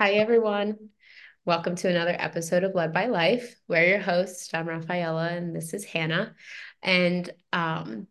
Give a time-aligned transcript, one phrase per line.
[0.00, 0.88] Hi, everyone.
[1.44, 3.54] Welcome to another episode of Led by Life.
[3.68, 4.48] We're your hosts.
[4.54, 6.34] I'm Rafaela, and this is Hannah.
[6.82, 8.06] And um,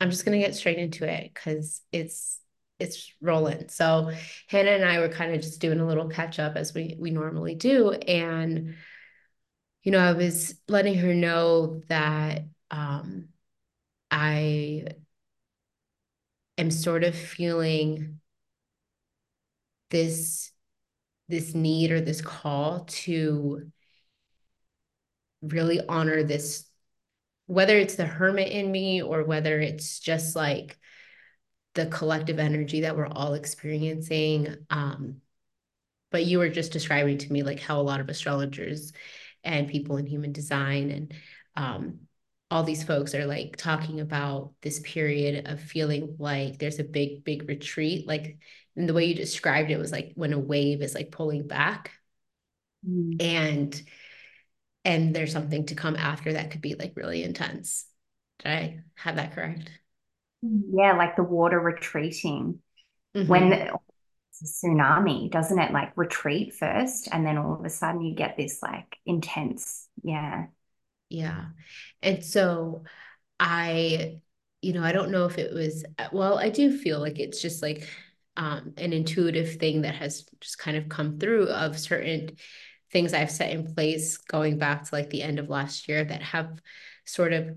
[0.00, 2.40] I'm just gonna get straight into it because it's
[2.78, 3.70] it's rolling.
[3.70, 4.12] So
[4.46, 7.10] Hannah and I were kind of just doing a little catch up as we we
[7.10, 8.76] normally do, and
[9.82, 13.30] you know, I was letting her know that um,
[14.12, 14.86] I
[16.56, 18.20] am sort of feeling
[19.90, 20.52] this
[21.28, 23.70] this need or this call to
[25.42, 26.64] really honor this
[27.46, 30.78] whether it's the hermit in me or whether it's just like
[31.74, 35.16] the collective energy that we're all experiencing um
[36.10, 38.92] but you were just describing to me like how a lot of astrologers
[39.44, 41.14] and people in human design and
[41.56, 41.98] um
[42.50, 47.24] all these folks are like talking about this period of feeling like there's a big
[47.24, 48.38] big retreat like
[48.76, 51.92] and the way you described it was like when a wave is like pulling back
[52.88, 53.20] mm.
[53.20, 53.82] and
[54.84, 57.86] and there's something to come after that could be like really intense
[58.40, 59.70] did i have that correct
[60.42, 62.60] yeah like the water retreating
[63.14, 63.28] mm-hmm.
[63.28, 68.02] when it's a tsunami doesn't it like retreat first and then all of a sudden
[68.02, 70.46] you get this like intense yeah
[71.08, 71.46] yeah
[72.02, 72.84] and so
[73.40, 74.18] i
[74.60, 77.62] you know i don't know if it was well i do feel like it's just
[77.62, 77.88] like
[78.36, 82.36] um, an intuitive thing that has just kind of come through of certain
[82.92, 86.22] things I've set in place going back to like the end of last year that
[86.22, 86.60] have
[87.04, 87.56] sort of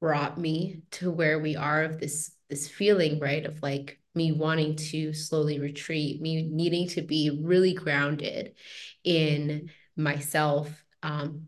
[0.00, 4.76] brought me to where we are of this this feeling right of like me wanting
[4.76, 8.54] to slowly retreat me needing to be really grounded
[9.02, 11.46] in myself um,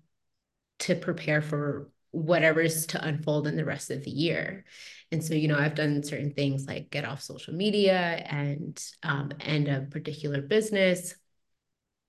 [0.78, 4.64] to prepare for whatever's to unfold in the rest of the year
[5.12, 7.96] and so, you know, I've done certain things like get off social media
[8.28, 11.14] and um, end a particular business,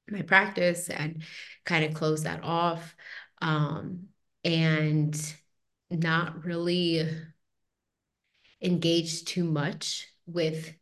[0.10, 1.24] my practice, and
[1.64, 2.96] kind of close that off.
[3.40, 4.08] Um,
[4.44, 5.36] and
[5.92, 7.08] not really
[8.62, 10.74] engage too much with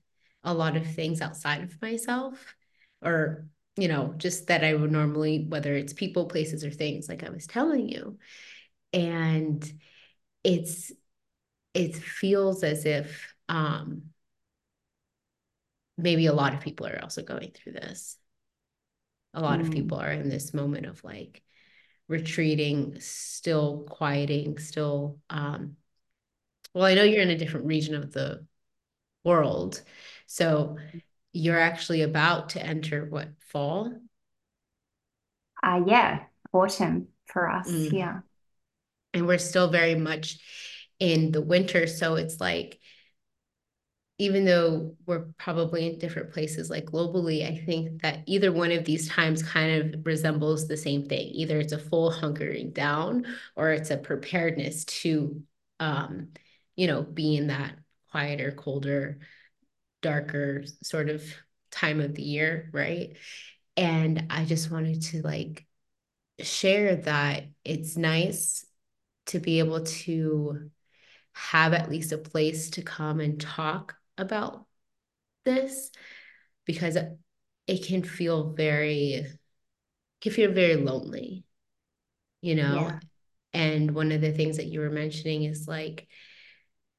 [0.43, 2.55] a lot of things outside of myself
[3.01, 7.23] or you know just that i would normally whether it's people places or things like
[7.23, 8.17] i was telling you
[8.95, 9.71] and
[10.43, 10.91] it's
[11.73, 14.03] it feels as if um,
[15.97, 18.17] maybe a lot of people are also going through this.
[19.33, 19.63] A lot mm.
[19.63, 21.43] of people are in this moment of like
[22.07, 25.19] retreating, still quieting, still.
[25.29, 25.75] Um,
[26.73, 28.45] well, I know you're in a different region of the
[29.25, 29.81] world.
[30.27, 30.77] So
[31.33, 33.91] you're actually about to enter what fall?
[35.61, 36.23] Uh, yeah,
[36.53, 37.69] autumn for us.
[37.69, 37.91] Mm.
[37.91, 38.19] Yeah.
[39.15, 40.37] And we're still very much
[40.99, 41.87] in the winter.
[41.87, 42.79] So it's like,
[44.17, 48.85] even though we're probably in different places, like globally, I think that either one of
[48.85, 51.29] these times kind of resembles the same thing.
[51.33, 55.41] Either it's a full hunkering down or it's a preparedness to,
[55.79, 56.29] um,
[56.75, 57.75] you know, be in that
[58.11, 59.19] quieter, colder,
[60.01, 61.23] darker sort of
[61.71, 63.17] time of the year, right?
[63.75, 65.65] And I just wanted to like
[66.39, 68.65] share that it's nice
[69.27, 70.69] to be able to
[71.33, 74.65] have at least a place to come and talk about
[75.43, 75.91] this
[76.65, 76.97] because
[77.67, 79.25] it can feel very
[80.21, 81.43] can feel very lonely
[82.41, 82.99] you know yeah.
[83.53, 86.07] and one of the things that you were mentioning is like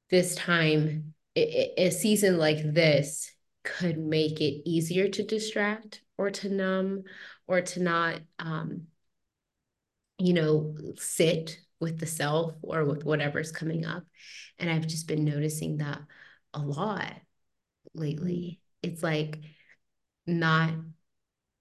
[0.09, 3.31] this time a season like this
[3.63, 7.03] could make it easier to distract or to numb
[7.47, 8.83] or to not um
[10.17, 14.03] you know sit with the self or with whatever's coming up.
[14.59, 16.01] And I've just been noticing that
[16.53, 17.13] a lot
[17.93, 18.59] lately.
[18.83, 18.89] Mm.
[18.89, 19.39] It's like
[20.25, 20.71] not,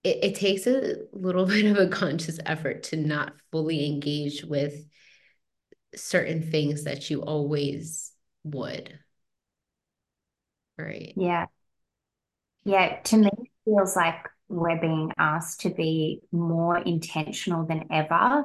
[0.04, 4.75] it, it takes a little bit of a conscious effort to not fully engage with
[5.94, 8.12] certain things that you always
[8.44, 8.98] would.
[10.78, 11.15] Right.
[11.16, 11.47] Yeah.
[12.65, 13.00] Yeah.
[13.00, 18.45] To me, it feels like we're being asked to be more intentional than ever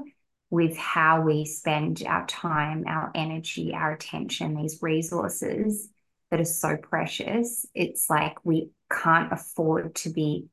[0.52, 5.90] with how we spend our time, our energy, our attention, these resources
[6.30, 7.66] that are so precious.
[7.74, 10.50] It's like we can't afford to be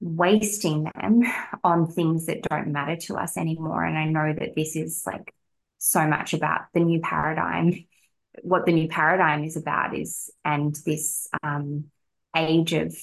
[0.00, 1.22] wasting them
[1.64, 3.84] on things that don't matter to us anymore.
[3.84, 5.34] And I know that this is like
[5.76, 7.84] so much about the new paradigm.
[8.40, 11.90] What the new paradigm is about is, and this um,
[12.34, 12.96] age of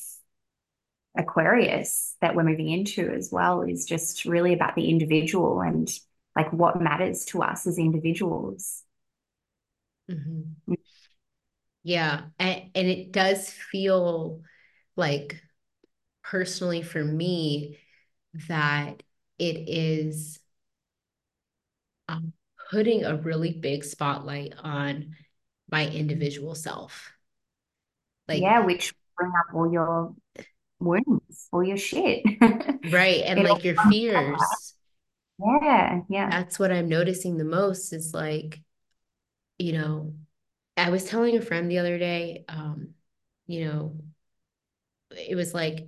[1.15, 5.87] Aquarius that we're moving into as well is just really about the individual and
[6.39, 8.83] like what matters to us as individuals.
[10.09, 10.73] Mm-hmm.
[11.83, 12.21] Yeah.
[12.39, 14.41] And, and it does feel
[14.95, 15.41] like
[16.23, 17.77] personally for me
[18.47, 19.03] that
[19.37, 20.39] it is
[22.07, 22.31] um,
[22.71, 25.15] putting a really big spotlight on
[25.69, 27.11] my individual self.
[28.29, 30.13] Like, yeah, which bring up all your
[30.79, 32.23] wounds, all your shit.
[32.91, 33.23] right.
[33.25, 34.75] And like your fears.
[35.39, 36.01] Yeah.
[36.09, 36.29] Yeah.
[36.29, 38.61] That's what I'm noticing the most is like,
[39.59, 40.15] you know,
[40.77, 42.95] I was telling a friend the other day, um,
[43.47, 43.97] you know,
[45.11, 45.87] it was like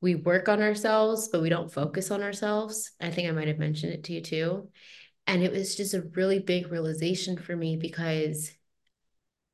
[0.00, 2.92] we work on ourselves, but we don't focus on ourselves.
[3.00, 4.68] I think I might have mentioned it to you too.
[5.26, 8.52] And it was just a really big realization for me because,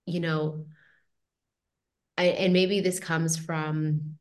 [0.06, 0.66] you know,
[2.18, 4.18] I, and maybe this comes from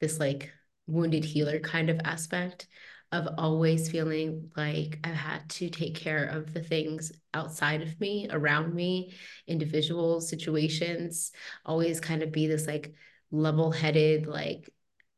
[0.00, 0.52] this like
[0.86, 2.66] wounded healer kind of aspect
[3.12, 8.28] of always feeling like I've had to take care of the things outside of me,
[8.30, 9.14] around me,
[9.46, 11.32] individual situations,
[11.64, 12.94] always kind of be this like
[13.32, 14.70] level headed, like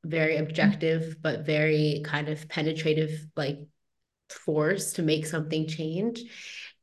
[0.04, 3.58] very objective, but very kind of penetrative, like
[4.30, 6.22] force to make something change.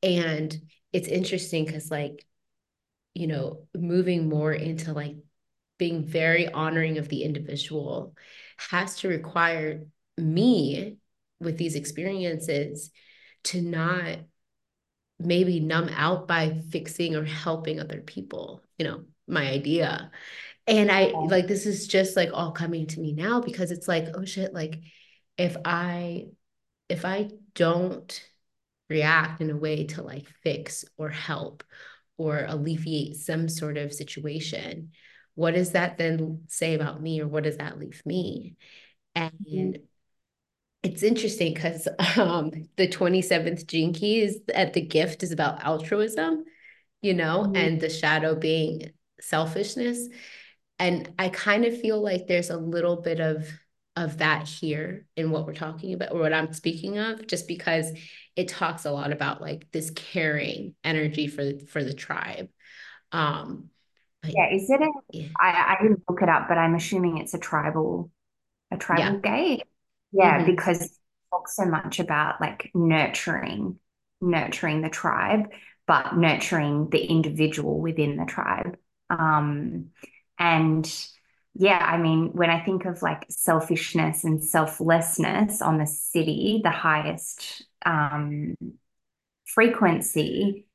[0.03, 0.55] And
[0.93, 2.25] it's interesting because, like,
[3.15, 5.15] you know, moving more into like
[5.77, 8.15] being very honoring of the individual
[8.57, 9.85] has to require
[10.19, 10.97] me
[11.39, 12.91] with these experiences
[13.45, 14.19] to not
[15.19, 20.11] maybe numb out by fixing or helping other people, you know, my idea.
[20.67, 24.07] And I like this is just like all coming to me now because it's like,
[24.13, 24.79] oh shit, like
[25.37, 26.27] if I
[26.87, 28.23] if I don't
[28.89, 31.63] react in a way to like fix or help
[32.17, 34.91] or alleviate some sort of situation,
[35.35, 38.57] what does that then say about me or what does that leave me?
[39.15, 39.81] And mm-hmm.
[40.83, 41.87] It's interesting because
[42.17, 46.45] um, the 27th gene key is at the gift is about altruism,
[47.01, 47.55] you know, mm-hmm.
[47.55, 50.07] and the shadow being selfishness.
[50.77, 53.47] And I kind of feel like there's a little bit of
[53.95, 57.91] of that here in what we're talking about or what I'm speaking of, just because
[58.37, 62.47] it talks a lot about like this caring energy for for the tribe.
[63.11, 63.69] Um,
[64.21, 64.91] but, yeah, is it a?
[65.11, 65.27] Yeah.
[65.37, 68.11] I, I didn't look it up, but I'm assuming it's a tribal,
[68.71, 69.19] a tribal yeah.
[69.19, 69.63] gate.
[70.11, 70.45] Yeah, mm-hmm.
[70.47, 70.91] because it
[71.31, 73.79] talks so much about like nurturing,
[74.21, 75.49] nurturing the tribe,
[75.87, 78.77] but nurturing the individual within the tribe.
[79.09, 79.87] Um,
[80.37, 80.91] and
[81.55, 86.69] yeah, I mean, when I think of like selfishness and selflessness on the Siddhi, the
[86.69, 88.55] highest um,
[89.45, 90.67] frequency,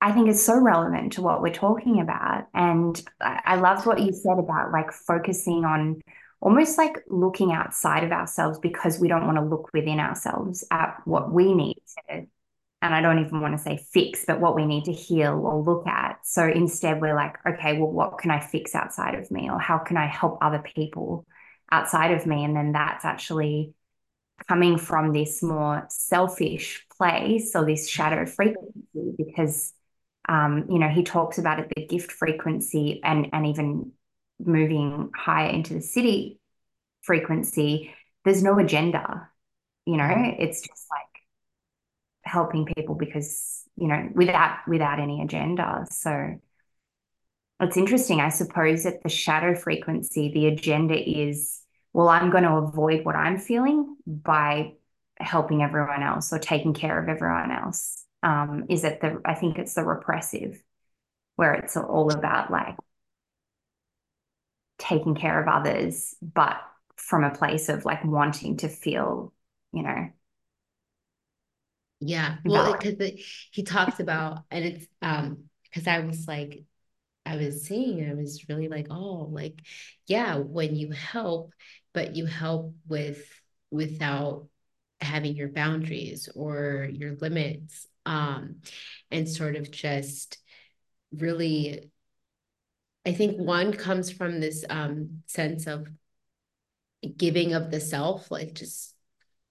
[0.00, 2.46] I think is so relevant to what we're talking about.
[2.54, 6.00] And I love what you said about like focusing on
[6.40, 11.00] almost like looking outside of ourselves because we don't want to look within ourselves at
[11.04, 11.76] what we need
[12.08, 12.26] to
[12.82, 15.62] and I don't even want to say fix, but what we need to heal or
[15.62, 16.20] look at.
[16.24, 19.50] So instead, we're like, okay, well, what can I fix outside of me?
[19.50, 21.26] Or how can I help other people
[21.70, 22.42] outside of me?
[22.42, 23.74] And then that's actually
[24.48, 29.74] coming from this more selfish place or this shadow frequency because
[30.28, 33.92] um, you know he talks about it the gift frequency and and even
[34.44, 36.38] moving higher into the Siddhi
[37.02, 37.94] frequency
[38.24, 39.30] there's no agenda
[39.90, 40.34] you know?
[40.38, 41.22] It's just like
[42.22, 45.86] helping people because you know without without any agenda.
[45.90, 46.38] So
[47.60, 48.20] it's interesting.
[48.20, 51.62] I suppose at the shadow frequency the agenda is
[51.92, 54.74] well i'm going to avoid what i'm feeling by
[55.18, 58.04] helping everyone else or taking care of everyone else.
[58.22, 60.62] Um, is it the i think it's the repressive
[61.36, 62.76] where it's all about like
[64.80, 66.60] taking care of others but
[66.96, 69.34] from a place of like wanting to feel
[69.72, 70.10] you know
[72.00, 72.38] yeah.
[72.46, 72.96] Well, because
[73.52, 76.64] he talks about, and it's um, because I was like,
[77.26, 79.60] I was seeing, I was really like, oh, like,
[80.06, 81.52] yeah, when you help,
[81.94, 83.22] but you help with
[83.70, 84.48] without
[85.00, 88.56] having your boundaries or your limits, um,
[89.10, 90.38] and sort of just
[91.12, 91.90] really,
[93.06, 95.86] I think one comes from this um sense of
[97.16, 98.94] giving of the self, like just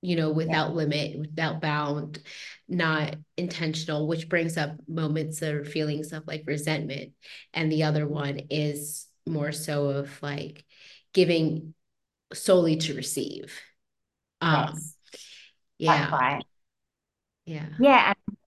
[0.01, 0.75] you know, without yeah.
[0.75, 2.19] limit, without bound,
[2.69, 7.11] not intentional, which brings up moments or feelings of like resentment.
[7.53, 10.63] And the other one is more so of like
[11.13, 11.73] giving
[12.33, 13.59] solely to receive.
[14.39, 14.95] Um, yes.
[15.77, 16.39] Yeah.
[17.45, 17.65] Yeah.
[17.79, 18.13] Yeah.
[18.27, 18.37] And,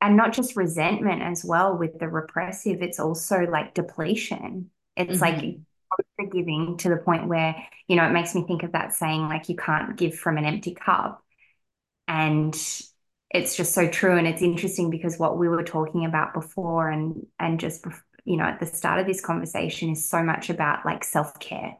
[0.00, 4.70] and not just resentment as well with the repressive, it's also like depletion.
[4.96, 5.46] It's mm-hmm.
[5.46, 5.58] like
[6.16, 9.48] forgiving to the point where, you know, it makes me think of that saying, like,
[9.48, 11.22] you can't give from an empty cup.
[12.06, 12.54] And
[13.30, 14.16] it's just so true.
[14.16, 17.84] And it's interesting because what we were talking about before and and just
[18.24, 21.76] you know, at the start of this conversation is so much about like self-care.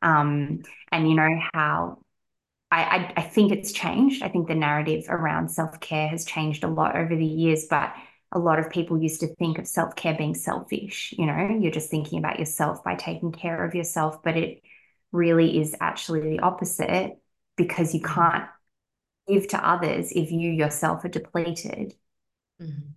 [0.00, 1.98] Um, and you know how
[2.74, 4.22] I, I, I think it's changed.
[4.22, 7.94] I think the narrative around self care has changed a lot over the years, but
[8.32, 11.14] a lot of people used to think of self care being selfish.
[11.16, 14.60] You know, you're just thinking about yourself by taking care of yourself, but it
[15.12, 17.16] really is actually the opposite
[17.56, 18.14] because you mm-hmm.
[18.14, 18.48] can't
[19.28, 21.94] give to others if you yourself are depleted.
[22.60, 22.90] Mm-hmm.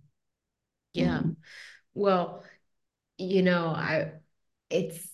[0.93, 1.19] Yeah.
[1.19, 1.31] Mm-hmm.
[1.93, 2.43] Well,
[3.19, 4.13] you know, I,
[4.72, 5.07] it's,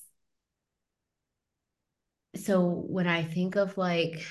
[2.38, 4.26] so when I think of like,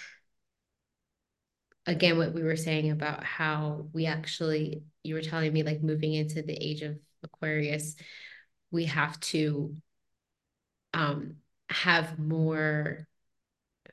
[1.86, 6.14] again, what we were saying about how we actually, you were telling me like moving
[6.14, 7.96] into the age of Aquarius,
[8.70, 9.74] we have to
[10.94, 11.36] um,
[11.68, 13.06] have more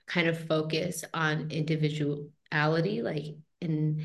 [0.05, 4.03] kind of focus on individuality, like in,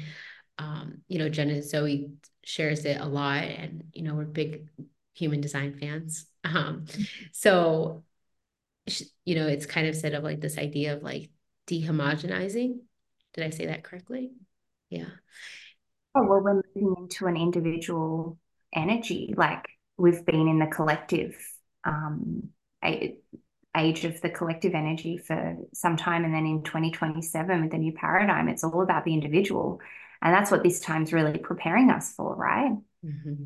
[0.58, 2.10] um, you know, Jenna Zoe
[2.44, 4.68] shares it a lot, and you know, we're big
[5.14, 6.26] human design fans.
[6.46, 6.84] Um,
[7.32, 8.04] so,
[9.24, 11.30] you know, it's kind of said of like this idea of like
[11.66, 12.80] dehomogenizing
[13.34, 14.32] did I say that correctly?
[14.88, 15.06] Yeah.
[16.14, 18.38] Oh, well, we're moving into an individual
[18.72, 19.34] energy.
[19.36, 21.36] Like we've been in the collective
[21.84, 22.50] um,
[22.82, 26.24] age of the collective energy for some time.
[26.24, 29.80] And then in 2027, with the new paradigm, it's all about the individual.
[30.22, 32.72] And that's what this time's really preparing us for, right?
[33.04, 33.44] Mm-hmm.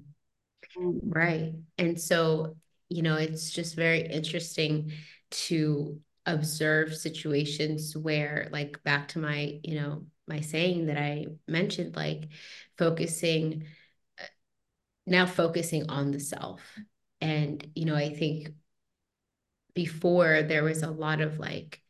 [0.78, 1.00] Mm.
[1.02, 1.54] Right.
[1.78, 2.56] And so,
[2.88, 4.92] you know, it's just very interesting
[5.30, 11.96] to observe situations where like back to my you know my saying that i mentioned
[11.96, 12.28] like
[12.76, 13.64] focusing
[14.20, 14.24] uh,
[15.06, 16.60] now focusing on the self.
[17.20, 18.50] And you know i think
[19.74, 21.80] before there was a lot of like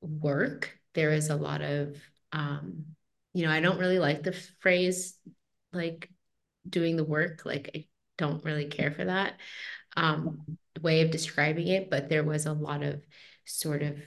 [0.00, 1.96] work there is a lot of
[2.32, 2.84] um
[3.32, 5.16] you know i don't really like the phrase
[5.72, 6.10] like
[6.68, 7.86] doing the work like i
[8.18, 9.34] don't really care for that
[9.96, 13.02] um way of describing it but there was a lot of
[13.44, 13.98] sort of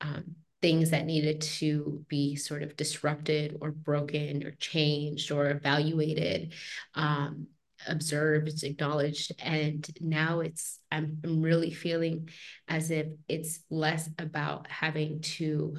[0.00, 6.52] um, things that needed to be sort of disrupted or broken or changed or evaluated
[6.94, 7.46] um,
[7.86, 9.32] observed acknowledged.
[9.38, 12.28] And now it's I'm, I'm really feeling
[12.68, 15.76] as if it's less about having to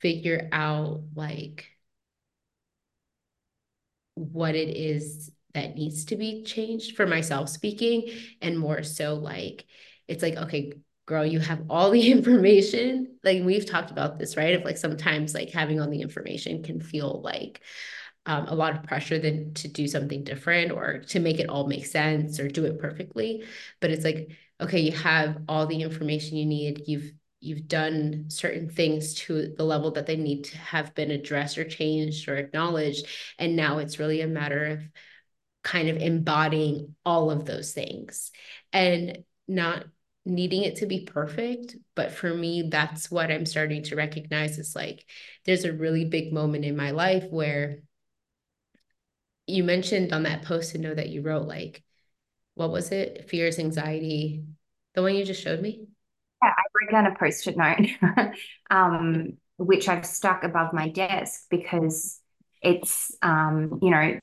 [0.00, 1.66] figure out like
[4.14, 9.64] what it is that needs to be changed for myself speaking and more so like
[10.08, 10.72] it's like, okay,
[11.06, 13.18] girl, you have all the information.
[13.22, 14.54] Like we've talked about this, right?
[14.54, 17.60] Of like sometimes like having all the information can feel like
[18.26, 21.68] um, a lot of pressure than to do something different or to make it all
[21.68, 23.44] make sense or do it perfectly.
[23.80, 26.82] But it's like, okay, you have all the information you need.
[26.86, 31.58] You've you've done certain things to the level that they need to have been addressed
[31.58, 33.06] or changed or acknowledged.
[33.38, 34.82] And now it's really a matter of
[35.62, 38.32] kind of embodying all of those things
[38.72, 39.84] and not
[40.26, 44.74] needing it to be perfect but for me that's what i'm starting to recognize is
[44.74, 45.04] like
[45.44, 47.78] there's a really big moment in my life where
[49.46, 51.82] you mentioned on that post to know that you wrote like
[52.54, 53.28] what was it?
[53.28, 54.44] Fears anxiety
[54.94, 55.86] the one you just showed me?
[56.42, 58.34] Yeah i wrote down a post-it note
[58.70, 62.20] um, which i've stuck above my desk because
[62.62, 64.18] it's um, you know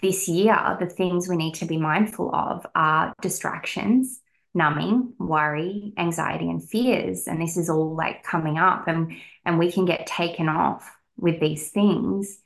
[0.00, 4.20] this year the things we need to be mindful of are distractions
[4.54, 7.26] numbing, worry, anxiety, and fears.
[7.26, 9.12] And this is all like coming up, and
[9.44, 12.38] and we can get taken off with these things.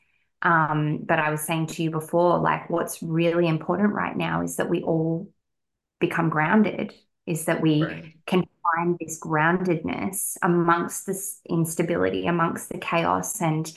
[0.42, 4.56] Um, but I was saying to you before, like what's really important right now is
[4.56, 5.30] that we all
[5.98, 6.94] become grounded,
[7.26, 8.04] is that we right.
[8.26, 13.72] can find this groundedness amongst this instability, amongst the chaos, and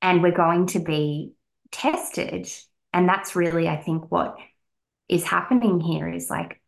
[0.00, 1.32] and we're going to be
[1.72, 2.48] tested.
[2.92, 4.36] And that's really, I think, what
[5.08, 6.60] is happening here is like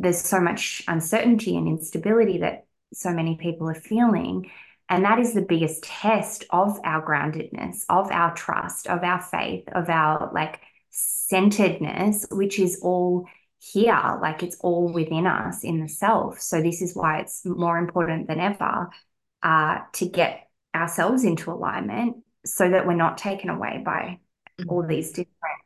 [0.00, 4.50] there's so much uncertainty and instability that so many people are feeling.
[4.88, 9.68] And that is the biggest test of our groundedness, of our trust, of our faith,
[9.72, 13.26] of our like centeredness, which is all
[13.58, 16.40] here, like it's all within us in the self.
[16.40, 18.88] So, this is why it's more important than ever
[19.42, 24.18] uh, to get ourselves into alignment so that we're not taken away by
[24.66, 24.88] all mm-hmm.
[24.88, 25.59] these different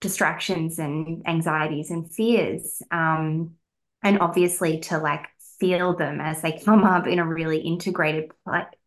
[0.00, 2.82] distractions and anxieties and fears.
[2.90, 3.54] Um,
[4.02, 5.26] and obviously to like
[5.58, 8.30] feel them as they come up in a really integrated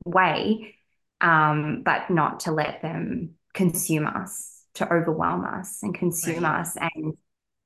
[0.06, 0.76] way,
[1.22, 6.62] um, but not to let them consume us, to overwhelm us and consume right.
[6.62, 6.78] us.
[6.80, 7.18] And,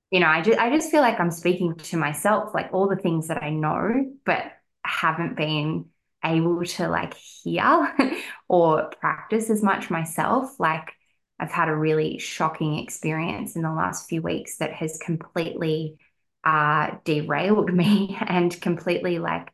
[0.09, 2.95] you know, I just, I just feel like I'm speaking to myself, like all the
[2.95, 4.43] things that I know, but
[4.85, 5.85] haven't been
[6.23, 7.93] able to like hear
[8.47, 10.59] or practice as much myself.
[10.59, 10.93] Like,
[11.39, 15.97] I've had a really shocking experience in the last few weeks that has completely
[16.43, 19.51] uh, derailed me and completely like,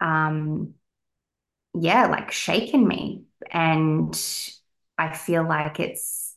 [0.00, 0.74] um,
[1.74, 3.24] yeah, like shaken me.
[3.50, 4.14] And
[4.98, 6.36] I feel like it's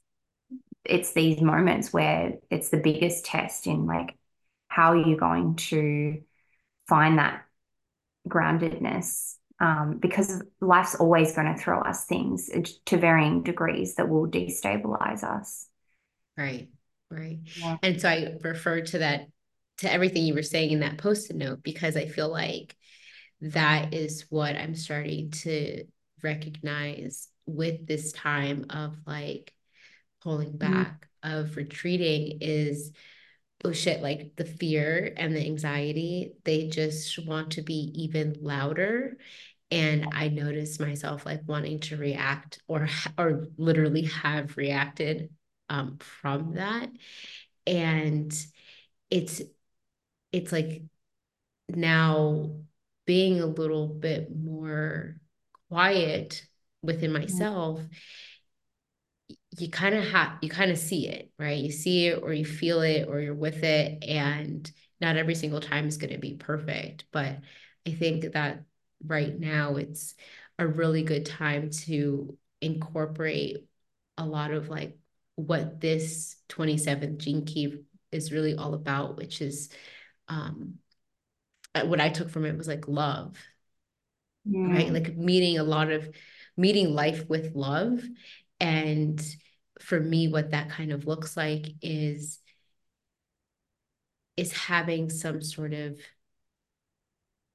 [0.86, 4.16] it's these moments where it's the biggest test in like
[4.70, 6.22] how are you going to
[6.88, 7.46] find that
[8.30, 12.50] groundedness um, because life's always going to throw us things
[12.86, 15.68] to varying degrees that will destabilize us.
[16.38, 16.70] Right,
[17.10, 17.40] right.
[17.58, 17.78] Yeah.
[17.82, 19.28] And so I refer to that,
[19.78, 22.76] to everything you were saying in that post it note, because I feel like
[23.42, 25.86] that is what I'm starting to
[26.24, 29.54] recognize with this time of like
[30.22, 30.74] pulling mm-hmm.
[30.74, 31.38] back, mm-hmm.
[31.40, 32.92] of retreating is
[33.74, 39.18] shit, like the fear and the anxiety, they just want to be even louder.
[39.72, 45.30] And I noticed myself like wanting to react or or literally have reacted
[45.70, 46.90] um, from that.
[47.66, 48.34] And
[49.10, 49.42] it's
[50.32, 50.84] it's like
[51.70, 52.52] now
[53.06, 55.16] being a little bit more
[55.70, 56.46] quiet
[56.82, 57.82] within myself
[59.58, 62.46] you kind of have you kind of see it right you see it or you
[62.46, 66.34] feel it or you're with it and not every single time is going to be
[66.34, 67.38] perfect but
[67.88, 68.64] i think that
[69.06, 70.16] right now it's
[70.58, 73.58] a really good time to incorporate
[74.18, 74.98] a lot of like
[75.36, 79.70] what this 27th gene key is really all about which is
[80.28, 80.76] um
[81.86, 83.38] what i took from it was like love
[84.46, 84.72] yeah.
[84.72, 86.10] right like meeting a lot of
[86.58, 88.02] meeting life with love
[88.60, 89.22] and
[89.80, 92.40] for me what that kind of looks like is
[94.38, 95.98] is having some sort of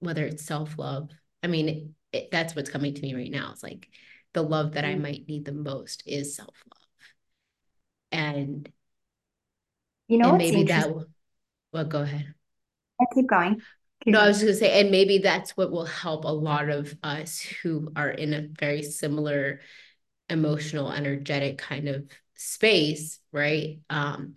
[0.01, 1.11] whether it's self-love
[1.43, 3.89] i mean it, it, that's what's coming to me right now it's like
[4.33, 5.03] the love that i mm.
[5.03, 6.81] might need the most is self-love
[8.13, 8.71] and
[10.09, 10.89] you know and maybe that
[11.73, 12.35] well go ahead
[13.01, 13.63] I keep going
[14.03, 14.25] keep no going.
[14.25, 16.95] i was just going to say and maybe that's what will help a lot of
[17.03, 19.61] us who are in a very similar
[20.31, 23.81] emotional, energetic kind of space, right?
[23.91, 24.35] Um,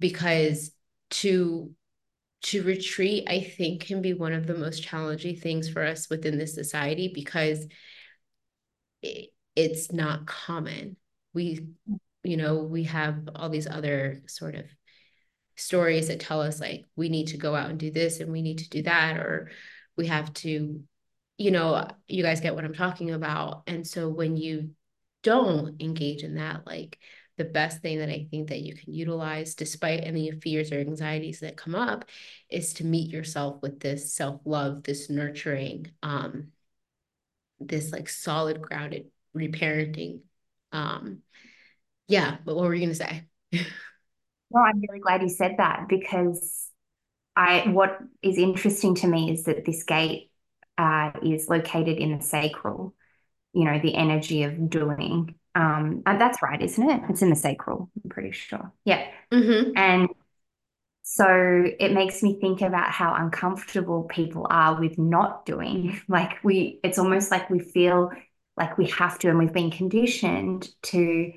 [0.00, 0.72] because
[1.10, 1.74] to
[2.42, 6.38] to retreat, I think, can be one of the most challenging things for us within
[6.38, 7.66] this society because
[9.00, 10.96] it, it's not common.
[11.34, 11.68] We,
[12.24, 14.64] you know, we have all these other sort of
[15.56, 18.42] stories that tell us like we need to go out and do this and we
[18.42, 19.50] need to do that, or
[19.96, 20.82] we have to,
[21.38, 23.62] you know, you guys get what I'm talking about.
[23.68, 24.70] And so when you
[25.22, 26.98] don't engage in that, like
[27.38, 31.40] the best thing that I think that you can utilize, despite any fears or anxieties
[31.40, 32.04] that come up,
[32.48, 36.48] is to meet yourself with this self love, this nurturing, um,
[37.58, 39.06] this like solid, grounded
[39.36, 40.20] reparenting.
[40.72, 41.20] Um,
[42.08, 43.24] yeah, but what were you going to say?
[44.50, 46.68] well, I'm really glad you said that because
[47.34, 50.30] I what is interesting to me is that this gate
[50.76, 52.94] uh, is located in the sacral
[53.52, 55.34] you know, the energy of doing.
[55.54, 57.02] Um, and that's right, isn't it?
[57.10, 58.72] It's in the sacral, I'm pretty sure.
[58.84, 59.06] Yeah.
[59.30, 59.72] Mm-hmm.
[59.76, 60.08] And
[61.02, 61.26] so
[61.78, 66.00] it makes me think about how uncomfortable people are with not doing.
[66.08, 68.12] Like we, it's almost like we feel
[68.56, 71.32] like we have to, and we've been conditioned to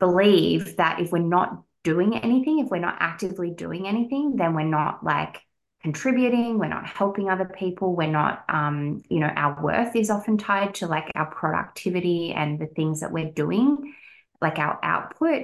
[0.00, 4.62] believe that if we're not doing anything, if we're not actively doing anything, then we're
[4.62, 5.40] not like
[5.84, 10.38] contributing, we're not helping other people, we're not, um, you know, our worth is often
[10.38, 13.94] tied to like our productivity and the things that we're doing,
[14.40, 15.42] like our output.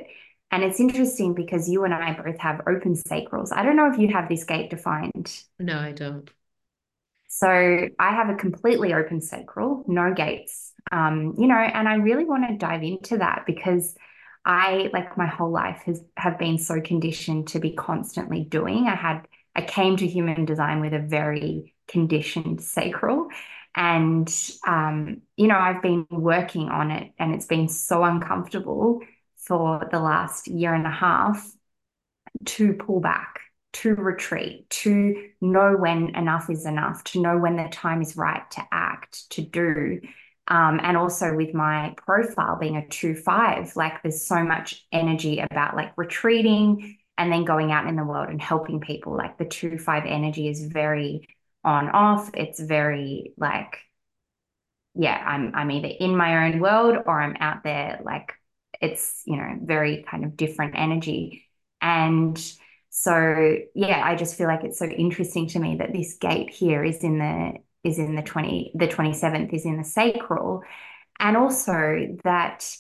[0.50, 3.52] And it's interesting because you and I both have open sacrals.
[3.52, 5.30] I don't know if you have this gate defined.
[5.58, 6.30] No, I don't.
[7.28, 10.72] So I have a completely open sacral, no gates.
[10.90, 13.94] Um, you know, and I really want to dive into that because
[14.46, 18.86] I like my whole life has have been so conditioned to be constantly doing.
[18.86, 23.28] I had I came to human design with a very conditioned sacral.
[23.74, 24.32] And,
[24.66, 29.00] um, you know, I've been working on it and it's been so uncomfortable
[29.36, 31.48] for the last year and a half
[32.44, 33.40] to pull back,
[33.72, 38.48] to retreat, to know when enough is enough, to know when the time is right
[38.52, 40.00] to act, to do.
[40.48, 45.38] Um, and also with my profile being a two five, like there's so much energy
[45.38, 49.14] about like retreating, and then going out in the world and helping people.
[49.14, 51.28] Like the two five energy is very
[51.62, 52.30] on off.
[52.32, 53.76] It's very like,
[54.94, 58.00] yeah, I'm I'm either in my own world or I'm out there.
[58.02, 58.32] Like
[58.80, 61.46] it's you know very kind of different energy,
[61.82, 62.42] and
[62.88, 66.82] so yeah, I just feel like it's so interesting to me that this gate here
[66.82, 67.52] is in the
[67.84, 70.62] is in the 20 the 27th is in the sacral
[71.18, 72.76] and also that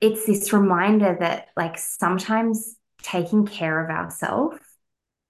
[0.00, 4.58] it's this reminder that like sometimes taking care of ourselves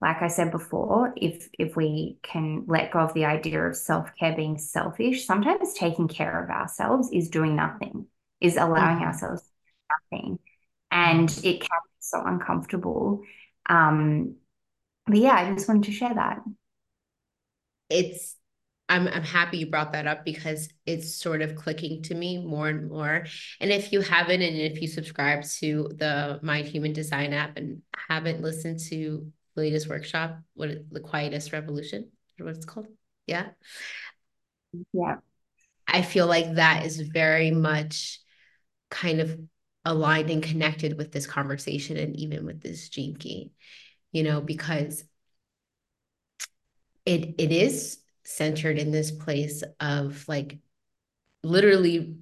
[0.05, 4.37] like I said before, if if we can let go of the idea of self-care
[4.37, 8.07] being selfish, sometimes taking care of ourselves is doing nothing,
[8.39, 9.05] is allowing mm-hmm.
[9.05, 9.49] ourselves
[10.13, 10.39] nothing.
[10.91, 13.23] And it can be so uncomfortable.
[13.67, 14.37] Um,
[15.07, 16.43] but yeah, I just wanted to share that.
[17.89, 18.37] It's
[18.89, 22.69] I'm I'm happy you brought that up because it's sort of clicking to me more
[22.69, 23.25] and more.
[23.61, 27.83] And if you haven't, and if you subscribe to the My Human Design app and
[28.09, 32.87] haven't listened to the latest workshop, what the quietest revolution, what it's called?
[33.27, 33.49] Yeah.
[34.93, 35.17] Yeah.
[35.87, 38.21] I feel like that is very much
[38.91, 39.39] kind of
[39.85, 43.53] aligned and connected with this conversation and even with this gene key,
[44.13, 45.05] you know, because
[47.05, 50.59] it it is centered in this place of like
[51.43, 52.17] literally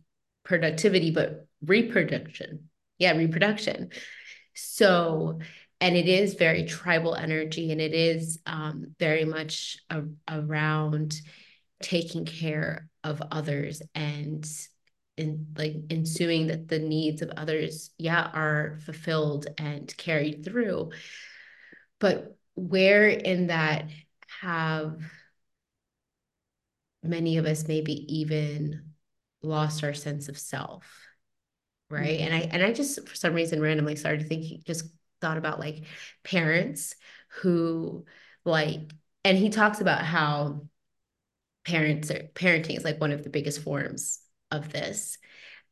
[0.44, 2.68] productivity, but reproduction.
[2.98, 3.90] Yeah, reproduction.
[4.54, 5.38] So
[5.82, 11.20] and it is very tribal energy and it is um, very much a, around
[11.82, 14.48] taking care of others and
[15.16, 20.90] in like ensuing that the needs of others yeah are fulfilled and carried through
[21.98, 23.88] but where in that
[24.40, 25.00] have
[27.02, 28.92] many of us maybe even
[29.42, 30.86] lost our sense of self
[31.90, 32.32] right mm-hmm.
[32.32, 34.86] and i and i just for some reason randomly started thinking just
[35.20, 35.84] thought about like
[36.24, 36.94] parents
[37.40, 38.04] who
[38.44, 38.92] like
[39.24, 40.62] and he talks about how
[41.64, 45.18] parents are parenting is like one of the biggest forms of this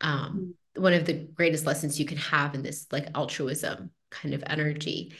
[0.00, 0.82] um mm-hmm.
[0.82, 5.14] one of the greatest lessons you can have in this like altruism kind of energy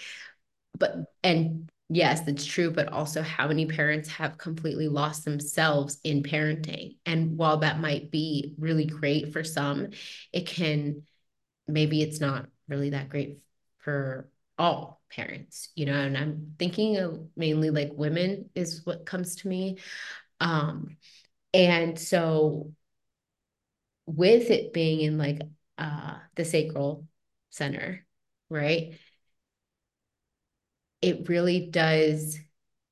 [0.78, 6.22] but and yes that's true but also how many parents have completely lost themselves in
[6.22, 9.88] parenting and while that might be really great for some
[10.32, 11.02] it can
[11.68, 13.38] maybe it's not really that great
[13.78, 19.36] for all parents, you know, and I'm thinking of mainly like women is what comes
[19.36, 19.78] to me.
[20.40, 20.96] Um,
[21.54, 22.72] and so
[24.06, 25.40] with it being in like
[25.78, 27.06] uh the sacral
[27.50, 28.04] center,
[28.48, 28.94] right?
[31.02, 32.38] It really does,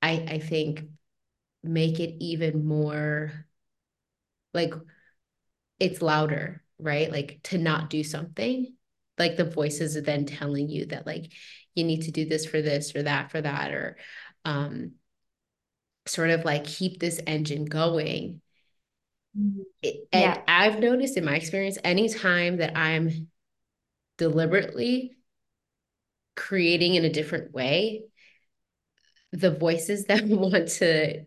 [0.02, 0.84] I I think,
[1.62, 3.46] make it even more
[4.54, 4.72] like
[5.78, 7.10] it's louder, right?
[7.10, 8.74] Like to not do something
[9.18, 11.32] like the voices are then telling you that like
[11.74, 13.96] you need to do this for this or that for that or
[14.44, 14.92] um
[16.06, 18.40] sort of like keep this engine going
[19.38, 19.60] mm-hmm.
[19.82, 20.40] and yeah.
[20.48, 23.28] i've noticed in my experience anytime that i'm
[24.16, 25.17] deliberately
[26.38, 28.04] creating in a different way
[29.32, 31.24] the voices that want to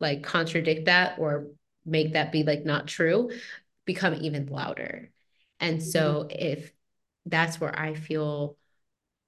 [0.00, 1.48] like contradict that or
[1.84, 3.30] make that be like not true
[3.84, 5.10] become even louder
[5.58, 6.36] and so mm-hmm.
[6.38, 6.72] if
[7.26, 8.56] that's where I feel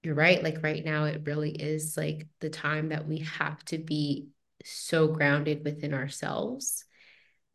[0.04, 0.42] you're right.
[0.42, 4.28] Like right now, it really is like the time that we have to be
[4.64, 6.84] so grounded within ourselves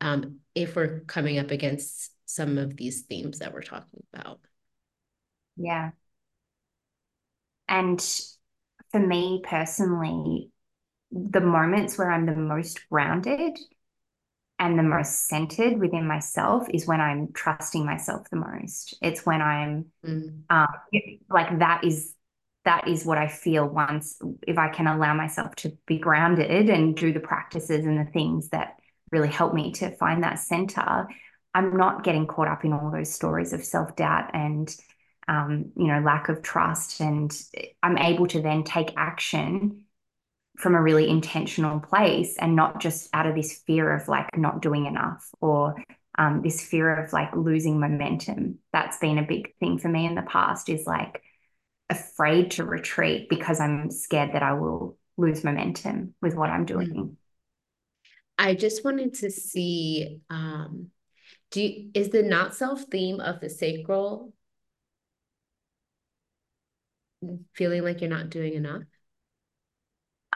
[0.00, 4.40] um, if we're coming up against some of these themes that we're talking about.
[5.56, 5.90] Yeah.
[7.70, 8.00] And
[8.90, 10.50] for me personally,
[11.10, 13.58] the moments where I'm the most grounded
[14.58, 18.94] and the most centered within myself is when I'm trusting myself the most.
[19.00, 20.42] It's when I'm mm.
[20.50, 20.68] um,
[21.30, 22.14] like that is
[22.64, 26.94] that is what I feel once if I can allow myself to be grounded and
[26.94, 28.76] do the practices and the things that
[29.10, 31.08] really help me to find that center.
[31.54, 34.72] I'm not getting caught up in all those stories of self doubt and
[35.30, 37.32] um, you know lack of trust, and
[37.82, 39.84] I'm able to then take action
[40.58, 44.60] from a really intentional place and not just out of this fear of like not
[44.60, 45.74] doing enough or
[46.18, 48.58] um, this fear of like losing momentum.
[48.72, 51.22] That's been a big thing for me in the past is like
[51.88, 56.88] afraid to retreat because I'm scared that I will lose momentum with what I'm doing.
[56.88, 57.14] Mm.
[58.36, 60.88] I just wanted to see um
[61.50, 64.32] do you, is the not self theme of the sacral
[67.54, 68.82] feeling like you're not doing enough?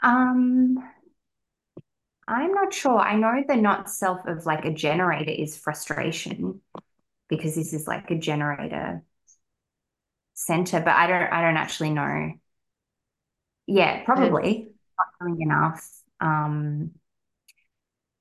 [0.03, 0.77] Um,
[2.27, 2.99] I'm not sure.
[2.99, 6.61] I know the not self of like a generator is frustration
[7.29, 9.03] because this is like a generator
[10.33, 12.33] center, but I don't I don't actually know.
[13.67, 15.87] Yeah, probably not doing enough.
[16.19, 16.91] Um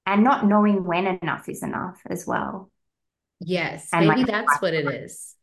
[0.07, 2.71] and not knowing when enough is enough as well.
[3.41, 5.35] Yes, and maybe like, that's what it is.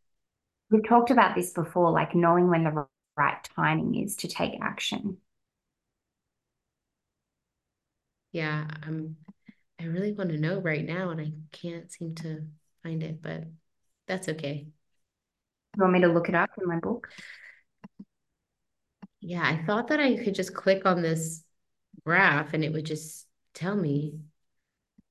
[0.69, 2.85] We've talked about this before, like knowing when the
[3.21, 5.17] right timing is to take action.
[8.31, 9.17] yeah, I'm
[9.79, 12.45] I really want to know right now and I can't seem to
[12.83, 13.45] find it, but
[14.07, 14.67] that's okay.
[15.75, 17.09] You want me to look it up in my book?
[19.21, 21.43] Yeah, I thought that I could just click on this
[22.05, 24.19] graph and it would just tell me,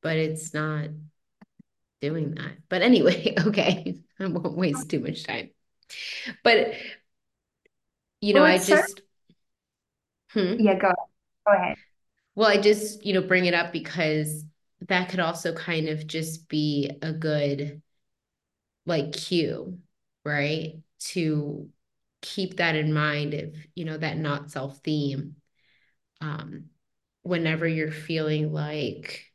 [0.03, 0.89] but it's not
[2.01, 2.57] doing that.
[2.69, 5.51] But anyway, okay, I won't waste too much time.
[6.45, 6.75] But
[8.21, 9.01] you know, well, I just
[10.31, 10.57] hmm?
[10.59, 10.93] yeah, go
[11.47, 11.77] go ahead.
[12.35, 14.45] Well, I just, you know, bring it up because
[14.89, 17.83] that could also kind of just be a good
[18.87, 19.79] like cue,
[20.25, 20.75] right?
[21.01, 21.69] To
[22.23, 25.37] keep that in mind if, you know, that not self theme.
[26.21, 26.67] Um,
[27.23, 29.27] whenever you're feeling like,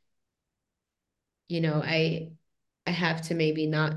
[1.48, 2.32] you know, I
[2.88, 3.94] I have to maybe not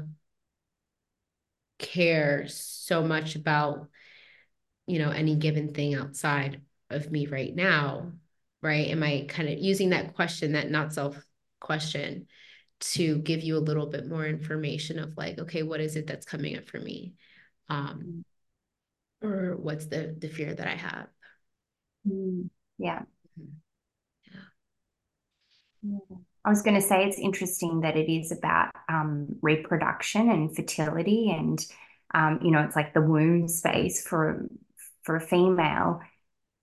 [1.79, 3.89] care so much about,
[4.89, 8.13] you know, any given thing outside of me right now,
[8.63, 8.89] right?
[8.89, 11.23] Am I kind of using that question, that not self
[11.61, 12.27] question,
[12.81, 16.27] to give you a little bit more information of like, okay, what is it that's
[16.27, 17.15] coming up for me?
[17.69, 18.25] Um,
[19.23, 21.09] or what's the the fear that I have?
[22.07, 23.03] Mm, yeah.
[23.39, 23.55] Mm-hmm.
[25.83, 26.17] Yeah.
[26.45, 31.31] I was going to say it's interesting that it is about um, reproduction and fertility,
[31.31, 31.65] and
[32.15, 34.49] um, you know, it's like the womb space for
[35.09, 36.03] for a female.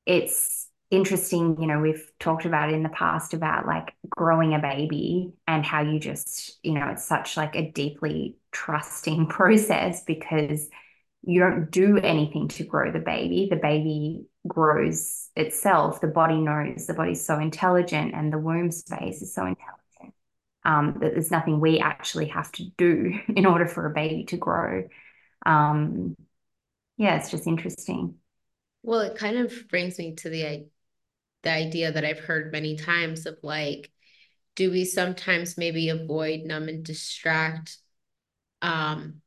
[0.05, 5.33] It's interesting, you know, we've talked about in the past about like growing a baby
[5.47, 10.69] and how you just, you know, it's such like a deeply trusting process because
[11.23, 13.47] you don't do anything to grow the baby.
[13.49, 16.01] The baby grows itself.
[16.01, 20.13] The body knows the body's so intelligent and the womb space is so intelligent
[20.63, 24.37] um, that there's nothing we actually have to do in order for a baby to
[24.37, 24.87] grow.
[25.47, 26.15] Um,
[26.97, 28.15] yeah, it's just interesting.
[28.85, 30.67] Well, it kind of brings me to the
[31.41, 33.91] the idea that I've heard many times of like,
[34.55, 37.77] do we sometimes maybe avoid, numb, and distract
[38.61, 39.21] um,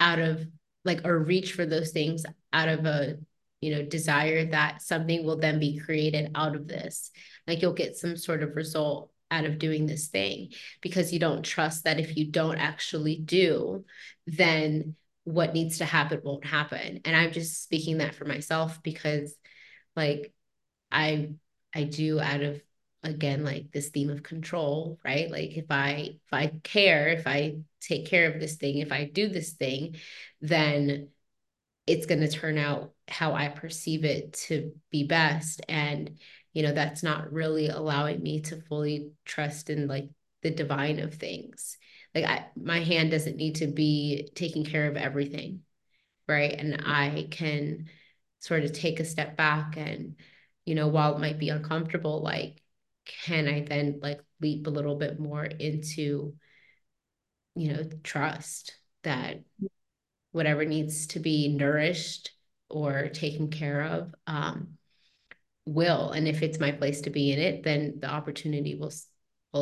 [0.00, 0.46] out of
[0.84, 3.18] like or reach for those things out of a
[3.60, 7.12] you know desire that something will then be created out of this?
[7.46, 11.44] Like you'll get some sort of result out of doing this thing because you don't
[11.44, 13.84] trust that if you don't actually do
[14.26, 17.00] then what needs to happen won't happen.
[17.04, 19.34] And i'm just speaking that for myself because
[19.96, 20.32] like
[20.92, 21.30] i
[21.74, 22.62] i do out of
[23.02, 25.28] again like this theme of control right?
[25.28, 29.04] Like if i if i care if i take care of this thing if i
[29.04, 29.96] do this thing
[30.40, 31.08] then
[31.88, 35.60] it's going to turn out how i perceive it to be best.
[35.68, 36.18] And
[36.52, 40.08] you know that's not really allowing me to fully trust in like
[40.42, 41.78] the divine of things
[42.16, 45.60] like I, my hand doesn't need to be taking care of everything
[46.26, 47.86] right and i can
[48.40, 50.16] sort of take a step back and
[50.64, 52.62] you know while it might be uncomfortable like
[53.06, 56.34] can I then like leap a little bit more into,
[57.54, 58.74] you know, trust
[59.04, 59.42] that
[60.32, 62.32] whatever needs to be nourished
[62.68, 64.76] or taken care of um,
[65.64, 66.10] will.
[66.10, 68.92] And if it's my place to be in it, then the opportunity will, will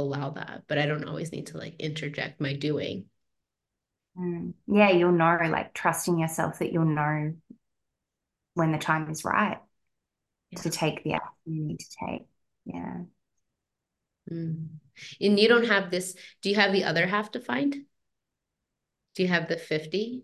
[0.03, 0.65] allow that.
[0.67, 3.07] But I don't always need to like interject my doing.
[4.19, 4.55] Mm.
[4.67, 7.35] Yeah, you'll know, like trusting yourself that you'll know
[8.55, 9.59] when the time is right
[10.51, 10.61] yeah.
[10.61, 12.27] to take the action you need to take.
[12.65, 13.03] Yeah.
[14.31, 14.69] Mm.
[15.21, 17.77] And you don't have this, do you have the other half defined?
[19.15, 20.23] Do you have the 50?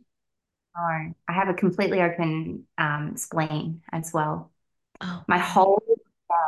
[0.76, 0.83] No,
[1.28, 4.52] I have a completely open um, spleen as well.
[5.00, 5.22] Oh.
[5.26, 5.83] My whole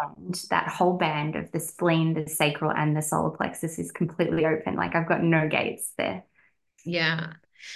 [0.01, 4.47] band, that whole band of the spleen, the sacral, and the solar plexus is completely
[4.47, 4.77] open.
[4.77, 6.25] Like I've got no gates there.
[6.85, 7.35] Yeah.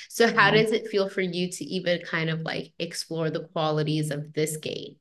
[0.09, 4.11] So how does it feel for you to even kind of like explore the qualities
[4.11, 4.99] of this gate?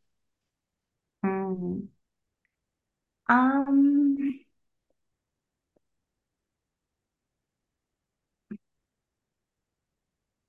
[1.26, 1.88] Mm.
[3.28, 4.40] Um,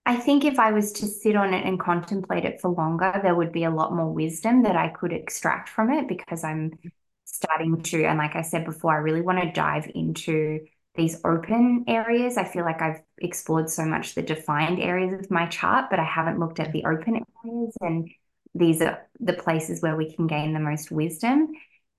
[0.07, 3.35] I think if I was to sit on it and contemplate it for longer, there
[3.35, 6.79] would be a lot more wisdom that I could extract from it because I'm
[7.25, 10.61] starting to, and like I said before, I really want to dive into
[10.95, 12.37] these open areas.
[12.37, 16.05] I feel like I've explored so much the defined areas of my chart, but I
[16.05, 17.75] haven't looked at the open areas.
[17.81, 18.09] And
[18.55, 21.49] these are the places where we can gain the most wisdom.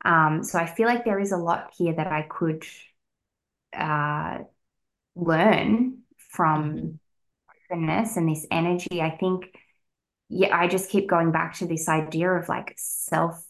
[0.06, 2.63] Um, so I feel like there is a lot here that I could
[3.74, 4.39] uh,
[5.17, 6.96] learn from mm-hmm
[7.70, 9.56] openness and this energy, I think,
[10.30, 13.44] yeah, I just keep going back to this idea of like self,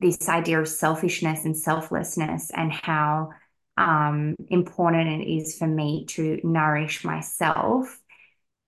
[0.00, 3.30] this idea of selfishness and selflessness and how
[3.76, 8.00] um, important it is for me to nourish myself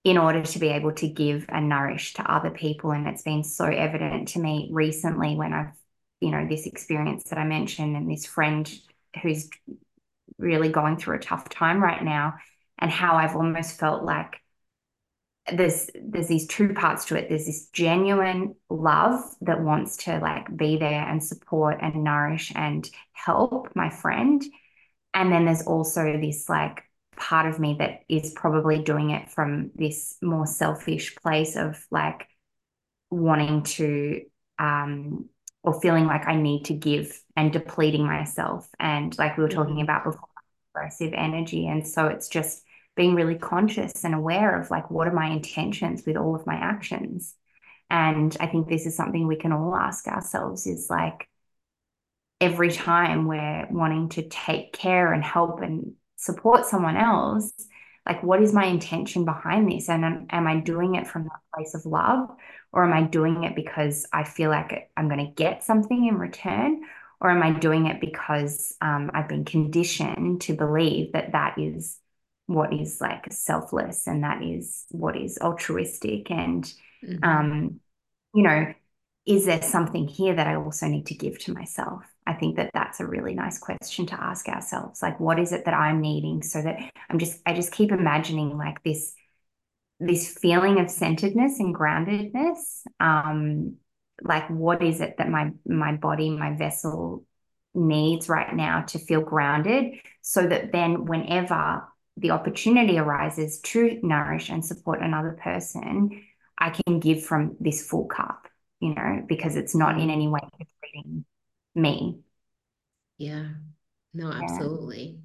[0.05, 2.93] in order to be able to give and nourish to other people.
[2.93, 5.75] And it's been so evident to me recently when I've,
[6.21, 8.71] you know, this experience that I mentioned and this friend
[9.23, 9.51] who's
[10.39, 12.35] really going through a tough time right now
[12.81, 14.40] and how I've almost felt like
[15.53, 17.29] there's there's these two parts to it.
[17.29, 22.88] There's this genuine love that wants to like be there and support and nourish and
[23.12, 24.43] help my friend.
[25.14, 26.85] And then there's also this like
[27.16, 32.27] part of me that is probably doing it from this more selfish place of like
[33.11, 34.23] wanting to
[34.59, 35.29] um
[35.62, 38.69] or feeling like I need to give and depleting myself.
[38.79, 39.83] And like we were talking mm-hmm.
[39.83, 40.29] about before,
[40.75, 41.66] aggressive energy.
[41.66, 42.62] And so it's just
[42.96, 46.55] being really conscious and aware of like what are my intentions with all of my
[46.55, 47.35] actions?
[47.90, 51.29] And i think this is something we can all ask ourselves is like
[52.40, 57.53] every time we're wanting to take care and help and support someone else
[58.07, 59.88] like what is my intention behind this?
[59.88, 62.31] And am, am i doing it from that place of love?
[62.72, 66.16] Or am i doing it because i feel like i'm going to get something in
[66.16, 66.83] return?
[67.20, 71.98] Or am i doing it because um, i've been conditioned to believe that that is
[72.51, 76.65] what is like selfless and that is what is altruistic and
[77.05, 77.23] mm-hmm.
[77.23, 77.81] um
[78.35, 78.75] you know
[79.25, 82.03] is there something here that i also need to give to myself?
[82.27, 85.03] I think that that's a really nice question to ask ourselves.
[85.03, 86.77] Like what is it that i'm needing so that
[87.09, 89.15] i'm just i just keep imagining like this
[90.01, 92.83] this feeling of centeredness and groundedness.
[92.99, 93.77] Um
[94.23, 97.25] like what is it that my my body my vessel
[97.75, 101.85] needs right now to feel grounded so that then whenever
[102.16, 106.23] the opportunity arises to nourish and support another person,
[106.59, 108.49] I can give from this full cup,
[108.81, 111.25] you know, because it's not in any way depleting
[111.75, 112.20] me.
[113.16, 113.49] Yeah.
[114.12, 115.20] No, absolutely.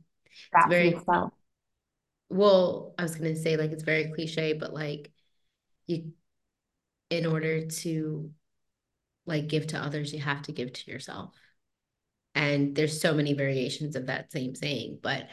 [0.53, 0.59] Yeah.
[0.59, 1.33] It's very well.
[2.29, 5.11] Well, I was gonna say like it's very cliche, but like
[5.87, 6.13] you
[7.09, 8.31] in order to
[9.25, 11.33] like give to others, you have to give to yourself.
[12.33, 15.29] And there's so many variations of that same saying, but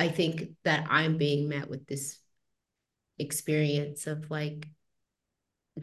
[0.00, 2.18] I think that I'm being met with this
[3.18, 4.66] experience of like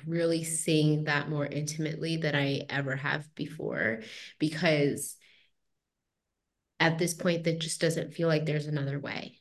[0.07, 4.01] really seeing that more intimately than I ever have before
[4.39, 5.17] because
[6.79, 9.39] at this point that just doesn't feel like there's another way.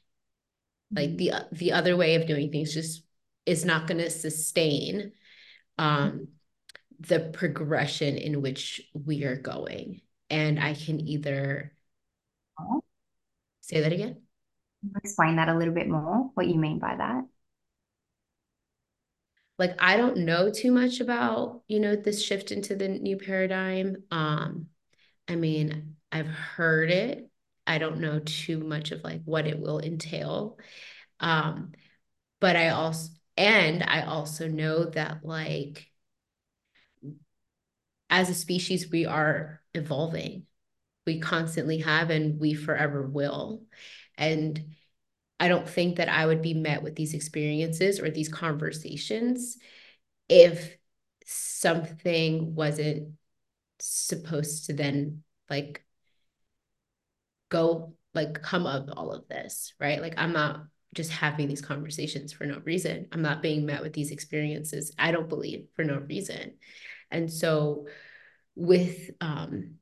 [0.94, 1.16] Like mm-hmm.
[1.16, 3.02] the the other way of doing things just
[3.46, 5.12] is not going to sustain
[5.78, 6.28] um
[7.00, 10.02] the progression in which we are going.
[10.28, 11.72] And i can either
[13.62, 14.25] say that again
[14.96, 17.25] explain that a little bit more, what you mean by that?
[19.59, 24.05] Like I don't know too much about, you know, this shift into the new paradigm.
[24.11, 24.66] Um,
[25.29, 27.31] I mean, I've heard it.
[27.66, 30.59] I don't know too much of like what it will entail.
[31.20, 31.72] Um,
[32.40, 35.87] but I also and I also know that like
[38.09, 40.46] as a species, we are evolving.
[41.07, 43.62] We constantly have and we forever will.
[44.18, 44.74] And
[45.38, 49.59] I don't think that I would be met with these experiences or these conversations
[50.29, 50.76] if
[51.26, 53.12] something wasn't
[53.79, 55.85] supposed to then like
[57.48, 60.00] go like come of all of this, right?
[60.00, 63.07] Like I'm not just having these conversations for no reason.
[63.12, 66.55] I'm not being met with these experiences, I don't believe, for no reason.
[67.11, 67.87] And so
[68.55, 69.74] with um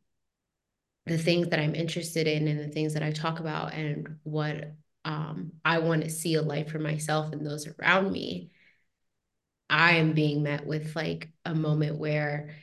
[1.07, 4.73] the things that I'm interested in and the things that I talk about and what
[5.05, 8.51] um, I want to see a life for myself and those around me,
[9.69, 12.55] I am being met with like a moment where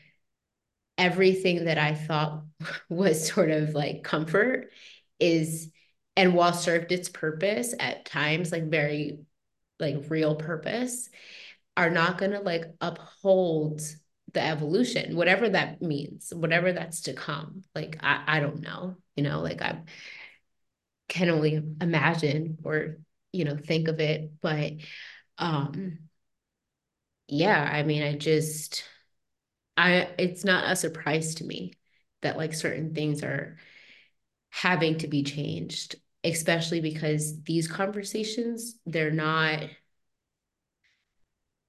[0.97, 2.43] everything that I thought
[2.89, 4.71] was sort of like comfort
[5.19, 5.69] is,
[6.15, 9.19] and while served its purpose at times, like very
[9.79, 11.09] like real purpose,
[11.77, 13.81] are not going to like uphold
[14.33, 17.63] the evolution, whatever that means, whatever that's to come.
[17.75, 19.81] Like, I, I don't know, you know, like I
[21.07, 22.97] can only imagine or,
[23.31, 24.31] you know, think of it.
[24.41, 24.73] But,
[25.37, 25.99] um,
[27.27, 28.83] yeah, I mean, I just,
[29.77, 31.73] I, it's not a surprise to me
[32.21, 33.57] that like certain things are
[34.49, 39.63] having to be changed, especially because these conversations, they're not,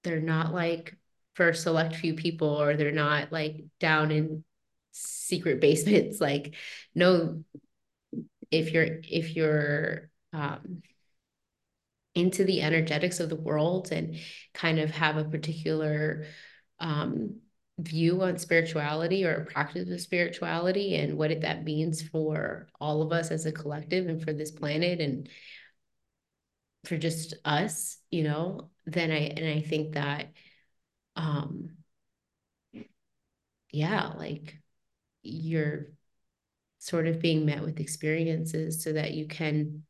[0.02, 0.96] they're not like
[1.34, 4.44] for a select few people or they're not like down in
[4.92, 6.54] secret basements like
[6.94, 7.42] no
[8.50, 10.82] if you're if you're um
[12.14, 14.16] into the energetics of the world and
[14.52, 16.26] kind of have a particular
[16.78, 17.36] um
[17.78, 23.00] view on spirituality or a practice of spirituality and what it, that means for all
[23.00, 25.28] of us as a collective and for this planet and
[26.84, 30.26] for just us you know then i and i think that
[31.16, 31.70] um
[33.70, 34.58] yeah like
[35.22, 35.86] you're
[36.78, 39.84] sort of being met with experiences so that you can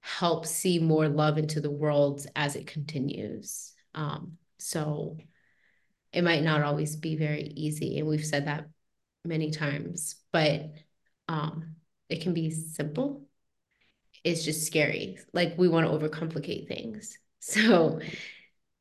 [0.00, 3.72] help see more love into the world as it continues.
[3.94, 5.16] Um, so
[6.12, 7.98] it might not always be very easy.
[7.98, 8.68] And we've said that
[9.24, 10.70] many times, but
[11.26, 11.74] um,
[12.08, 13.26] it can be simple.
[14.22, 15.18] It's just scary.
[15.32, 17.18] Like we want to overcomplicate things.
[17.38, 18.00] So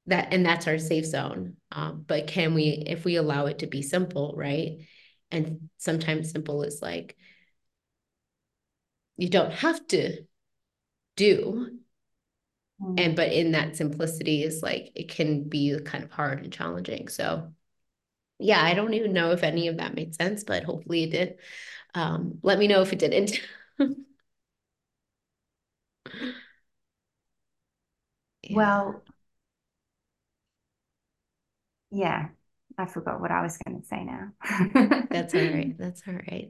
[0.08, 1.58] that, and that's our safe zone.
[1.72, 4.80] Um, but can we, if we allow it to be simple, right?
[5.32, 7.16] And sometimes simple is like,
[9.18, 10.24] you don't have to
[11.16, 11.70] do
[12.82, 12.99] mm.
[12.99, 17.08] and but in that simplicity is like it can be kind of hard and challenging
[17.08, 17.51] so
[18.39, 21.36] yeah i don't even know if any of that made sense but hopefully it did
[21.93, 23.39] um, let me know if it didn't
[28.43, 28.56] yeah.
[28.56, 29.05] well
[31.96, 32.28] yeah
[32.78, 34.32] i forgot what i was going to say now.
[35.10, 36.50] That's all right that's all right.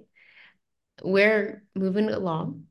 [1.04, 2.64] We're moving along.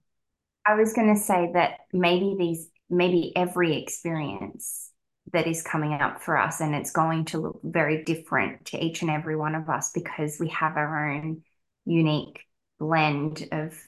[0.66, 4.90] I was going to say that maybe these, maybe every experience
[5.32, 9.02] that is coming up for us, and it's going to look very different to each
[9.02, 11.42] and every one of us because we have our own
[11.84, 12.40] unique
[12.78, 13.78] blend of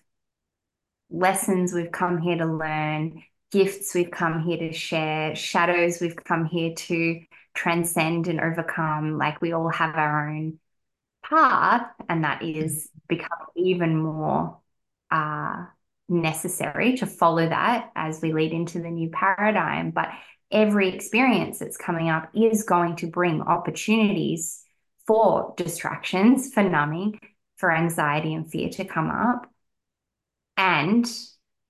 [1.09, 6.45] lessons we've come here to learn, gifts we've come here to share, shadows we've come
[6.45, 7.21] here to
[7.57, 9.19] transcend and overcome.
[9.19, 10.59] Like we all have our own
[11.29, 14.59] path, and that is become even more
[15.11, 15.65] uh,
[16.09, 19.91] necessary to follow that as we lead into the new paradigm.
[19.91, 20.11] But
[20.51, 24.63] every experience that's coming up is going to bring opportunities
[25.07, 27.21] for distractions, for numbing,
[27.57, 29.51] for anxiety and fear to come up,
[30.57, 31.09] and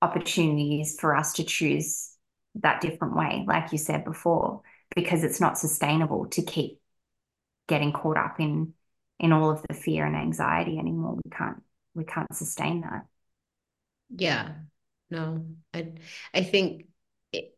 [0.02, 2.10] opportunities for us to choose
[2.56, 4.62] that different way, like you said before,
[4.96, 6.80] because it's not sustainable to keep
[7.68, 8.72] getting caught up in
[9.20, 11.14] in all of the fear and anxiety anymore.
[11.14, 11.62] We can't
[11.94, 13.06] we can't sustain that.
[14.10, 14.54] Yeah.
[15.10, 15.46] No.
[15.72, 15.92] I
[16.34, 16.86] I think
[17.32, 17.56] it,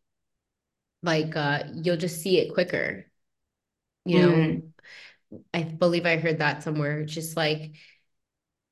[1.03, 3.07] like uh you'll just see it quicker.
[4.05, 4.63] You know, mm.
[5.53, 7.05] I believe I heard that somewhere.
[7.05, 7.75] Just like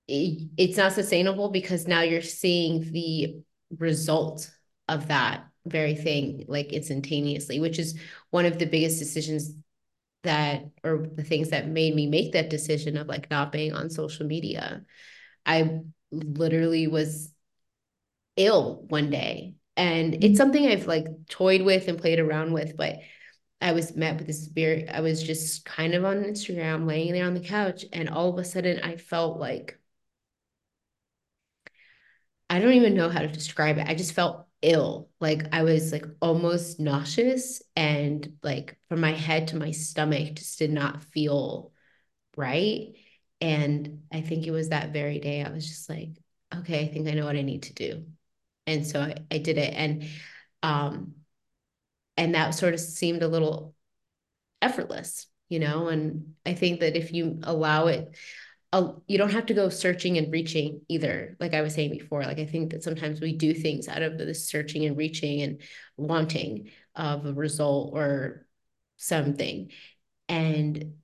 [0.09, 3.43] it, it's not sustainable because now you're seeing the
[3.79, 4.51] result
[4.89, 7.99] of that very thing like instantaneously, which is
[8.31, 9.53] one of the biggest decisions
[10.23, 13.91] that or the things that made me make that decision of like not being on
[13.91, 14.83] social media.
[15.45, 17.33] I literally was
[18.37, 19.55] ill one day.
[19.77, 20.35] And it's mm-hmm.
[20.37, 23.01] something I've like toyed with and played around with, but
[23.61, 24.89] I was met with this spirit.
[24.93, 28.39] I was just kind of on Instagram, laying there on the couch, and all of
[28.39, 29.79] a sudden I felt like
[32.49, 33.89] I don't even know how to describe it.
[33.89, 35.09] I just felt ill.
[35.21, 40.59] Like I was like almost nauseous and like from my head to my stomach just
[40.59, 41.73] did not feel
[42.37, 42.95] right.
[43.41, 46.11] And I think it was that very day I was just like,
[46.55, 48.07] okay, I think I know what I need to do
[48.67, 50.09] and so I, I did it and
[50.63, 51.15] um
[52.17, 53.75] and that sort of seemed a little
[54.61, 58.17] effortless you know and i think that if you allow it
[58.73, 62.23] uh, you don't have to go searching and reaching either like i was saying before
[62.23, 65.61] like i think that sometimes we do things out of the searching and reaching and
[65.97, 68.47] wanting of a result or
[68.97, 69.71] something
[70.29, 70.95] and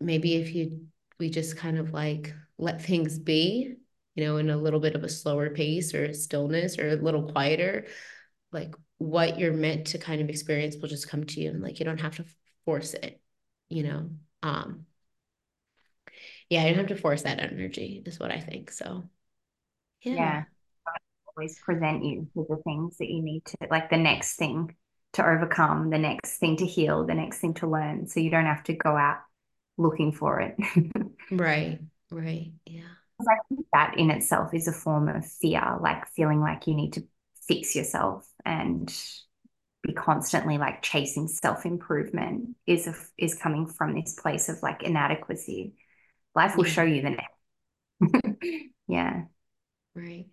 [0.00, 0.86] maybe if you
[1.18, 3.76] we just kind of like let things be
[4.14, 7.30] you know, in a little bit of a slower pace or stillness or a little
[7.32, 7.86] quieter,
[8.52, 11.78] like what you're meant to kind of experience will just come to you and like
[11.78, 12.24] you don't have to
[12.64, 13.20] force it,
[13.68, 14.10] you know.
[14.42, 14.86] Um
[16.50, 18.70] yeah, you don't have to force that energy, is what I think.
[18.70, 19.08] So
[20.02, 20.14] yeah.
[20.14, 20.42] yeah.
[21.36, 24.74] Always present you with the things that you need to like the next thing
[25.14, 28.08] to overcome, the next thing to heal, the next thing to learn.
[28.08, 29.18] So you don't have to go out
[29.78, 30.56] looking for it.
[31.30, 31.78] right.
[32.10, 32.52] Right.
[32.66, 32.82] Yeah.
[33.20, 36.94] I think that in itself is a form of fear, like feeling like you need
[36.94, 37.04] to
[37.46, 38.92] fix yourself and
[39.82, 44.82] be constantly like chasing self improvement is a, is coming from this place of like
[44.82, 45.74] inadequacy.
[46.34, 46.72] Life will yeah.
[46.72, 48.38] show you the next.
[48.88, 49.22] yeah.
[49.94, 50.26] Right.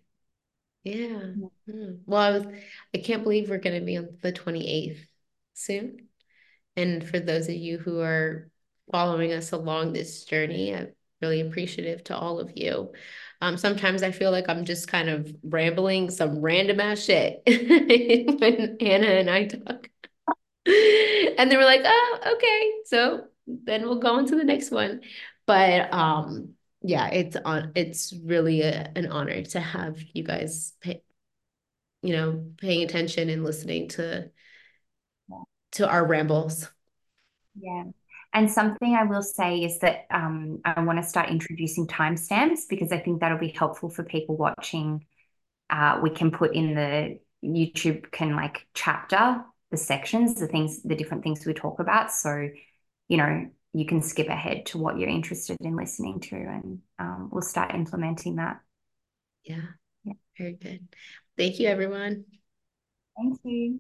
[0.84, 0.95] Yeah.
[0.95, 1.91] Mm-hmm.
[2.06, 2.48] Well, I was
[2.93, 5.06] I can't believe we're going to be on the 28th
[5.54, 6.08] soon.
[6.76, 8.50] And for those of you who are
[8.91, 12.93] following us along this journey, i'm really appreciative to all of you.
[13.41, 18.78] Um, sometimes I feel like I'm just kind of rambling some random ass shit when
[18.80, 19.89] Hannah and I talk.
[21.38, 22.72] and they were like, oh, okay.
[22.86, 25.02] So then we'll go on to the next one.
[25.48, 31.02] But um, yeah, it's on it's really a, an honor to have you guys pay,
[32.04, 34.30] you know, paying attention and listening to
[35.74, 36.70] to our rambles.
[37.60, 37.86] Yeah.
[38.34, 42.91] And something I will say is that um, I want to start introducing timestamps because
[42.91, 45.06] I think that'll be helpful for people watching.
[45.70, 50.95] Uh, we can put in the YouTube can like chapter the sections, the things, the
[50.95, 52.12] different things we talk about.
[52.12, 52.50] So,
[53.08, 57.30] you know, you can skip ahead to what you're interested in listening to, and um,
[57.32, 58.59] we'll start implementing that.
[59.43, 59.61] Yeah.
[60.03, 60.13] Yeah.
[60.38, 60.88] Very good.
[61.38, 62.25] Thank you, everyone.
[63.15, 63.80] Thank you.